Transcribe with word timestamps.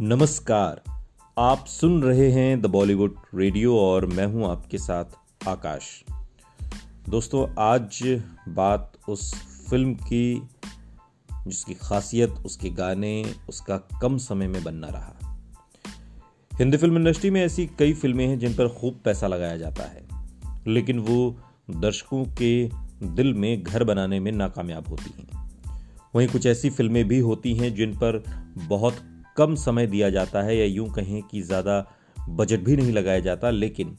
नमस्कार। 0.00 0.82
आप 1.38 1.64
सुन 1.66 2.02
रहे 2.02 2.30
हैं 2.30 2.60
द 2.60 2.66
बॉलीवुड 2.66 3.14
रेडियो 3.34 3.78
और 3.78 4.06
मैं 4.06 4.26
हूँ 4.26 4.50
आपके 4.50 4.78
साथ 4.78 5.04
आकाश। 5.48 6.04
दोस्तों, 7.08 7.54
आज 7.58 8.20
बात 8.48 8.92
उस 9.08 9.34
फ़िल्म 9.70 9.94
की 9.94 10.48
जिसकी 11.48 11.74
खासियत, 11.74 12.30
उसके 12.30 12.70
गाने, 12.70 13.34
उसका 13.48 13.76
कम 13.76 14.18
समय 14.18 14.46
में 14.46 14.64
बनना 14.64 14.88
रहा। 14.88 15.38
हिंदी 16.54 16.76
फ़िल्म 16.76 16.96
इंडस्ट्री 16.96 17.30
में 17.30 17.44
ऐसी 17.44 17.66
कई 17.66 17.92
फ़िल्में 17.92 18.26
हैं 18.26 18.38
जिन 18.38 18.54
पर 18.54 18.68
खूब 18.68 19.00
पैसा 19.04 19.26
लगाया 19.26 19.56
जाता 19.56 19.82
है, 19.82 20.06
लेकिन 20.66 20.98
वो 20.98 21.38
दर्शकों 21.70 22.24
के 22.24 22.70
दिल 23.06 23.34
में 23.34 23.62
घर 23.62 23.84
बनाने 23.84 24.20
में 24.20 24.32
नाकामयाब 24.32 24.88
होती 24.88 25.14
हैं। 25.18 25.50
वहीं 26.14 26.28
कुछ 26.28 26.46
ऐसी 26.46 26.70
फ़िल्में 26.70 27.08
भी 27.08 27.18
होती 27.18 27.54
हैं 27.54 27.74
जिन 27.74 27.94
पर 27.94 28.24
बहुत 28.58 28.94
कम 29.36 29.54
समय 29.54 29.86
दिया 29.86 30.10
जाता 30.10 30.42
है 30.42 30.56
या 30.56 30.64
यूँ 30.64 30.88
कहें 30.90 31.22
कि 31.22 31.42
ज़्यादा 31.42 31.94
बजट 32.28 32.60
भी 32.60 32.76
नहीं 32.76 32.92
लगाया 32.92 33.20
जाता, 33.20 33.50
लेकिन 33.50 33.96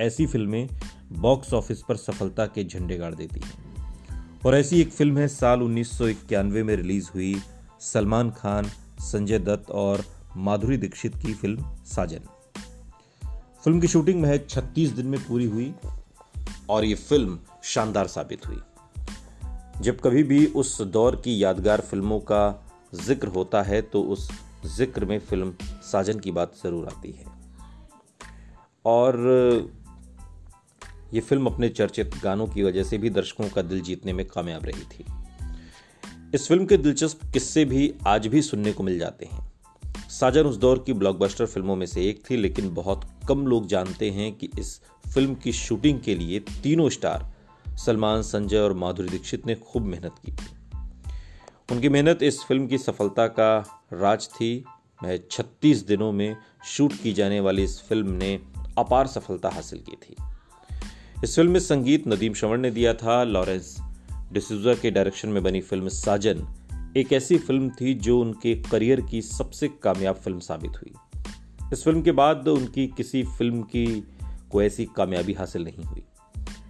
ऐसी 0.00 0.26
फ़िल्में 0.26 0.68
बॉक्स 1.12 1.52
ऑफ़िस 1.54 1.82
पर 1.88 1.96
सफलता 1.96 2.46
के 2.46 2.64
झंडे 2.64 2.96
गाड़ 2.96 3.14
देती 3.14 3.40
हैं। 3.40 4.40
और 4.46 4.54
ऐसी 4.54 4.80
एक 4.80 4.90
फ़िल्म 4.90 5.18
है, 5.18 5.28
साल 5.28 5.62
उन्नीस 5.62 6.00
में 6.00 6.76
रिलीज़ 6.76 7.10
हुई, 7.14 7.36
सलमान 7.80 8.30
खान, 8.30 8.70
संजय 9.00 9.38
दत्त 9.38 9.70
और 9.70 10.04
माधुरी 10.36 10.76
दीक्षित 10.76 11.16
की 11.16 11.34
फ़िल्म 11.34 11.64
साजन। 11.84 12.20
फ़िल्म 13.64 13.80
की 13.80 13.88
शूटिंग 13.88 14.22
महज 14.22 14.48
36 14.48 14.90
दिन 14.90 15.06
में 15.06 15.20
पूरी 15.20 15.44
हुई 15.44 15.74
और 16.70 16.84
ये 16.84 16.94
फ़िल्म 16.94 17.38
शानदार 17.64 18.06
साबित 18.06 18.48
हुई। 18.48 18.60
जब 19.80 20.00
कभी 20.00 20.22
भी 20.22 20.46
उस 20.46 20.80
दौर 20.82 21.16
की 21.16 21.42
यादगार 21.44 21.80
फ़िल्मों 21.80 22.20
का 22.20 22.64
ज़िक्र 22.94 23.28
होता 23.28 23.62
है 23.62 23.82
तो 23.82 24.02
उस 24.02 24.30
ज़िक्र 24.66 25.04
में 25.04 25.18
फ़िल्म 25.18 25.54
साजन 25.62 26.18
की 26.18 26.30
बात 26.30 26.52
ज़रूर 26.64 26.86
आती 26.86 27.12
है। 27.12 27.24
और, 28.84 29.16
ये 31.14 31.20
फ़िल्म 31.20 31.46
अपने 31.46 31.68
चर्चित 31.68 32.10
गानों 32.22 32.46
की 32.46 32.62
वजह 32.62 32.82
से 32.82 32.98
भी 32.98 33.10
दर्शकों 33.10 33.48
का 33.48 33.62
दिल 33.62 33.80
जीतने 33.80 34.12
में 34.12 34.26
कामयाब 34.26 34.64
रही 34.64 34.82
थी। 34.82 35.04
इस 36.34 36.48
फ़िल्म 36.48 36.66
के 36.66 36.76
दिलचस्प 36.76 37.20
किस्से 37.32 37.64
भी 37.64 37.94
आज 38.06 38.26
भी 38.26 38.42
सुनने 38.42 38.72
को 38.72 38.82
मिल 38.82 38.98
जाते 38.98 39.26
हैं। 39.26 39.52
साजन 40.10 40.42
उस 40.42 40.56
दौर 40.56 40.82
की 40.86 40.92
ब्लॉकबस्टर 40.92 41.46
फ़िल्मों 41.46 41.76
में 41.76 41.86
से 41.86 42.08
एक 42.08 42.22
थी, 42.30 42.36
लेकिन 42.36 42.74
बहुत 42.74 43.04
कम 43.28 43.46
लोग 43.46 43.66
जानते 43.66 44.10
हैं 44.10 44.32
कि 44.32 44.50
इस 44.58 44.80
फ़िल्म 45.14 45.34
की 45.34 45.52
शूटिंग 45.52 46.00
के 46.00 46.14
लिए 46.14 46.40
तीनों 46.40 46.88
स्टार, 46.88 47.32
सलमान, 47.76 48.22
संजय 48.22 48.58
और 48.58 48.72
माधुरी 48.72 49.08
दीक्षित 49.08 49.46
ने 49.46 49.54
खूब 49.54 49.82
मेहनत 49.82 50.14
की 50.26 50.32
थी। 50.32 50.61
उनकी 51.70 51.88
मेहनत 51.88 52.22
इस 52.22 52.42
फ़िल्म 52.42 52.66
की 52.66 52.78
सफलता 52.78 53.26
का 53.26 53.80
राज 53.92 54.28
थी। 54.28 54.64
महज 55.02 55.20
36 55.30 55.86
दिनों 55.86 56.12
में 56.12 56.36
शूट 56.66 56.92
की 57.02 57.12
जाने 57.12 57.40
वाली 57.40 57.62
इस 57.62 57.82
फ़िल्म 57.82 58.10
ने 58.10 58.40
अपार 58.78 59.06
सफलता 59.06 59.48
हासिल 59.48 59.78
की 59.78 59.92
थी। 59.92 60.16
इस 61.24 61.34
फ़िल्म 61.34 61.50
में 61.50 61.60
संगीत 61.60 62.08
नदीम 62.08 62.34
श्रवण 62.34 62.60
ने 62.60 62.70
दिया 62.70 62.94
था, 62.94 63.24
लॉरेंस 63.24 63.78
डिसूजा 64.32 64.74
के 64.74 64.90
डायरेक्शन 64.90 65.28
में 65.28 65.42
बनी 65.42 65.60
फ़िल्म 65.60 65.88
साजन 65.88 66.46
एक 66.96 67.12
ऐसी 67.12 67.38
फ़िल्म 67.38 67.70
थी 67.70 67.94
जो 67.94 68.20
उनके 68.20 68.54
करियर 68.54 69.00
की 69.00 69.22
सबसे 69.22 69.68
कामयाब 69.68 70.16
फ़िल्म 70.16 70.38
साबित 70.38 70.70
हुई। 70.70 71.22
इस 71.72 71.84
फ़िल्म 71.84 72.02
के 72.02 72.12
बाद 72.12 72.48
उनकी 72.48 72.86
किसी 72.86 73.22
फ़िल्म 73.22 73.62
की 73.62 74.08
कोई 74.50 74.64
ऐसी 74.64 74.84
कामयाबी 74.96 75.32
हासिल 75.32 75.64
नहीं 75.64 75.84
हुई। 75.84 76.02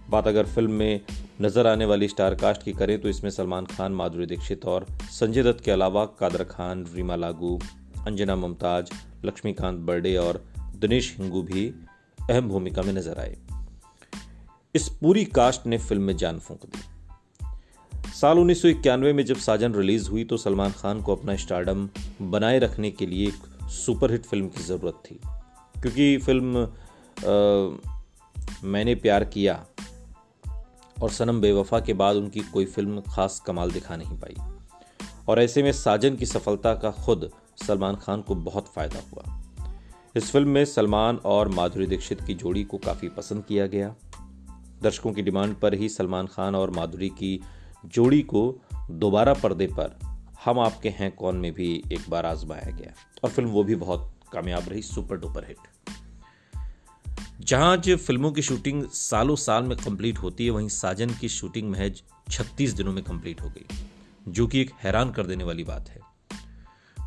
बात 0.09 0.27
अगर 0.27 0.45
फ़िल्म 0.45 0.71
में 0.71 1.01
नज़र 1.43 1.67
आने 1.67 1.85
वाली 1.85 2.07
स्टार 2.07 2.35
कास्ट 2.35 2.63
की 2.63 2.73
करें 2.73 2.99
तो 3.01 3.09
इसमें 3.09 3.29
सलमान 3.31 3.65
खान 3.65 3.91
माधुरी 3.91 4.25
दीक्षित 4.25 4.65
और 4.65 4.85
संजय 5.11 5.43
दत्त 5.43 5.63
के 5.63 5.71
अलावा 5.71 6.05
कादर 6.19 6.43
खान 6.43 6.85
रीमा 6.93 7.15
लागू 7.15 7.57
अंजना 8.07 8.35
मुमताज़ 8.35 8.91
लक्ष्मीकांत 9.25 9.79
बर्डे 9.79 10.15
और 10.17 10.43
दिनेश 10.77 11.15
हिंगू 11.19 11.41
भी 11.41 11.65
अहम 12.19 12.47
भूमिका 12.49 12.81
में 12.81 12.93
नज़र 12.93 13.19
आए। 13.19 13.35
इस 14.75 14.87
पूरी 15.01 15.25
कास्ट 15.25 15.65
ने 15.67 15.77
फ़िल्म 15.77 16.03
में 16.03 16.15
जान 16.17 16.39
फूंक 16.39 16.65
दी। 16.65 16.81
साल 18.11 18.39
उन्नीस 18.39 18.61
सौ 18.61 18.67
इक्यानवे 18.67 19.13
में 19.13 19.23
जब 19.25 19.37
साजन 19.37 19.73
रिलीज़ 19.73 20.09
हुई 20.09 20.23
तो 20.23 20.37
सलमान 20.37 20.71
खान 20.71 21.01
को 21.01 21.15
अपना 21.15 21.35
स्टारडम 21.35 21.87
बनाए 22.21 22.59
रखने 22.59 22.91
के 22.91 23.05
लिए 23.05 23.27
एक 23.27 23.67
सुपरहिट 23.75 24.25
फ़िल्म 24.25 24.47
की 24.47 24.63
ज़रूरत 24.63 25.01
थी। 25.05 25.19
क्योंकि 25.81 26.17
फ़िल्म 26.17 26.65
आ, 26.65 27.77
मैंने 28.63 28.95
प्यार 28.95 29.23
किया 29.25 29.53
और 31.01 31.09
सनम 31.09 31.41
बेवफा 31.41 31.79
के 31.79 31.93
बाद 31.93 32.15
उनकी 32.15 32.39
कोई 32.39 32.65
फ़िल्म 32.65 33.01
खास 33.01 33.43
कमाल 33.45 33.71
दिखा 33.71 33.95
नहीं 33.95 34.17
पाई। 34.17 34.35
और 35.27 35.41
ऐसे 35.41 35.63
में 35.63 35.71
साजन 35.71 36.15
की 36.15 36.25
सफलता 36.25 36.75
का 36.75 36.91
खुद 36.91 37.31
सलमान 37.67 37.95
खान 37.95 38.21
को 38.21 38.35
बहुत 38.35 38.67
फ़ायदा 38.67 39.01
हुआ। 39.13 39.41
इस 40.15 40.31
फ़िल्म 40.31 40.49
में 40.49 40.65
सलमान 40.65 41.17
और 41.17 41.49
माधुरी 41.49 41.87
दीक्षित 41.87 42.21
की 42.21 42.33
जोड़ी 42.33 42.63
को 42.63 42.77
काफ़ी 42.77 43.09
पसंद 43.09 43.43
किया 43.43 43.67
गया। 43.67 43.95
दर्शकों 44.81 45.13
की 45.13 45.21
डिमांड 45.21 45.55
पर 45.55 45.73
ही 45.73 45.89
सलमान 45.89 46.27
खान 46.27 46.55
और 46.55 46.71
माधुरी 46.71 47.09
की 47.09 47.43
जोड़ी 47.85 48.21
को 48.21 48.61
दोबारा 48.91 49.33
पर्दे 49.33 49.67
पर 49.67 49.99
हम 50.45 50.59
आपके 50.59 50.89
हैं 50.89 51.15
कौन 51.15 51.35
में 51.35 51.51
भी 51.51 51.83
एक 51.91 52.09
बार 52.09 52.25
आजमाया 52.25 52.71
गया। 52.71 52.93
और 53.23 53.29
फ़िल्म 53.29 53.49
वो 53.49 53.63
भी 53.63 53.75
बहुत 53.75 54.13
कामयाब 54.33 54.63
रही, 54.67 54.81
सुपर 54.81 55.17
डुपर 55.17 55.45
हिट। 55.47 55.57
जहाँ 57.43 57.77
जो 57.77 57.97
फ़िल्मों 57.97 58.31
की 58.31 58.41
शूटिंग 58.41 58.83
सालों 58.87 59.35
साल 59.35 59.63
में 59.63 59.77
कंप्लीट 59.77 60.17
होती 60.17 60.45
है, 60.45 60.49
वहीं 60.49 60.69
साजन 60.69 61.09
की 61.09 61.29
शूटिंग 61.29 61.71
महज 61.71 62.03
36 62.31 62.73
दिनों 62.73 62.93
में 62.93 63.03
कंप्लीट 63.03 63.41
हो 63.41 63.49
गई, 63.49 63.65
जो 64.27 64.47
कि 64.47 64.61
एक 64.61 64.71
हैरान 64.83 65.11
कर 65.11 65.25
देने 65.25 65.43
वाली 65.43 65.63
बात 65.63 65.89
है। 65.89 66.01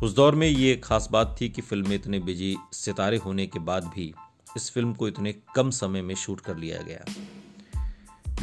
उस 0.03 0.15
दौर 0.15 0.35
में 0.35 0.47
ये 0.47 0.75
खास 0.75 1.07
बात 1.11 1.35
थी 1.41 1.49
कि 1.49 1.61
फ़िल्म 1.61 1.89
में 1.89 1.95
इतने 1.95 2.19
बिज़ी 2.19 2.57
सितारे 2.73 3.17
होने 3.17 3.47
के 3.47 3.59
बाद 3.59 3.83
भी 3.83 4.13
इस 4.57 4.71
फ़िल्म 4.71 4.93
को 4.93 5.07
इतने 5.07 5.35
कम 5.55 5.69
समय 5.69 6.01
में 6.01 6.15
शूट 6.15 6.41
कर 6.41 6.57
लिया 6.57 6.81
गया। 6.81 7.05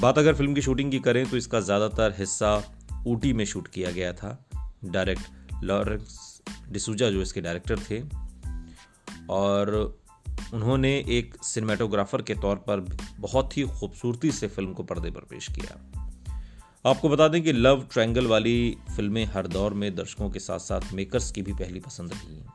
बात 0.01 0.19
अगर 0.19 0.35
फ़िल्म 0.35 0.55
की 0.55 0.63
शूटिंग 0.63 0.91
की 0.91 0.99
करें 0.99 1.31
तो 1.31 1.37
इसका 1.37 1.61
ज़्यादातर 1.61 2.15
हिस्सा 2.19 2.63
ऊटी 3.07 3.33
में 3.33 3.45
शूट 3.45 3.69
किया 3.69 3.91
गया 3.91 4.13
था। 4.13 4.47
डायरेक्ट 4.85 5.23
लॉरेंस 5.65 6.43
डिसूजा, 6.71 7.11
जो 7.11 7.23
इसके 7.23 7.41
डायरेक्टर 7.41 7.79
थे, 7.79 8.03
और 9.31 10.04
उन्होंने 10.55 11.05
एक 11.09 11.35
सिनेमाटोग्राफर 11.43 12.23
के 12.23 12.35
तौर 12.35 12.57
पर 12.57 12.97
बहुत 13.19 13.57
ही 13.57 13.63
खूबसूरती 13.63 14.33
से 14.33 14.49
फ़िल्म 14.49 14.73
को 14.73 14.83
पर्दे 14.83 15.11
पर 15.11 15.21
पेश 15.21 15.49
किया। 15.49 16.01
आपको 16.87 17.09
बता 17.09 17.29
दें 17.29 17.43
कि 17.43 17.53
लव 17.53 17.89
ट्रायंगल 17.93 18.27
वाली 18.27 18.77
फ़िल्में 18.97 19.25
हर 19.25 19.47
दौर 19.47 19.75
में 19.75 19.95
दर्शकों 19.95 20.31
के 20.31 20.39
साथ 20.39 20.59
साथ 20.59 20.81
मेकर्स 20.93 21.31
की 21.31 21.43
भी 21.43 21.53
पहली 21.53 21.81
पसंद 21.81 22.13
रही 22.13 22.37
हैं। 22.37 22.53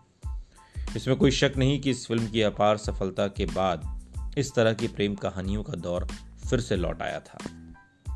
इसमें 0.97 1.17
कोई 1.17 1.31
शक 1.31 1.53
नहीं 1.57 1.81
कि 1.81 1.89
इस 1.89 2.07
फ़िल्म 2.07 2.27
की 2.27 2.41
अपार 2.41 2.77
सफलता 2.77 3.27
के 3.27 3.45
बाद 3.45 4.01
इस 4.37 4.53
तरह 4.53 4.73
की 4.73 4.87
प्रेम 4.87 5.15
कहानियों 5.15 5.63
का 5.63 5.73
दौर 5.73 6.07
फिर 6.49 6.59
से 6.59 6.75
लौट 6.75 7.01
आया 7.01 7.19
था 7.19 7.37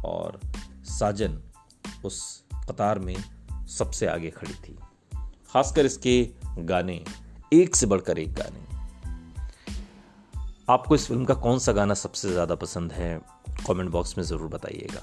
और 0.06 0.40
साजन 0.84 1.42
उस 2.06 2.44
कतार 2.70 3.00
में 3.00 3.16
सबसे 3.68 4.08
आगे 4.08 4.30
खड़ी 4.30 4.54
थी। 4.54 4.78
खासकर 5.48 5.86
इसके 5.86 6.30
गाने, 6.60 7.06
एक 7.54 7.76
से 7.76 7.86
बढ़कर 7.86 8.20
एक 8.20 8.34
गाने। 8.34 8.63
आपको 10.70 10.96
इस 10.96 11.08
फ़िल्म 11.08 11.26
का 11.26 11.34
कौन 11.34 11.60
सा 11.60 11.72
गाना 11.72 11.94
सबसे 11.94 12.30
ज़्यादा 12.32 12.56
पसंद 12.56 12.92
है? 12.92 13.22
कमेंट 13.68 13.90
बॉक्स 13.92 14.18
में 14.18 14.26
ज़रूर 14.26 14.48
बताइएगा। 14.48 15.02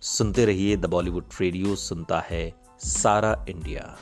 सुनते 0.00 0.44
रहिए 0.44 0.76
द 0.76 0.86
बॉलीवुड 0.86 1.24
रेडियो, 1.40 1.76
सुनता 1.76 2.20
है 2.20 2.54
सारा 2.78 3.44
इंडिया। 3.48 3.96